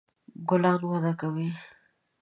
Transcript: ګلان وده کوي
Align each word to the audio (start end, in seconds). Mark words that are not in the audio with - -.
ګلان 0.47 0.81
وده 0.89 1.11
کوي 1.19 1.47